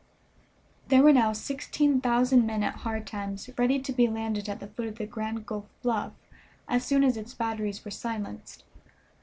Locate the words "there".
0.87-1.03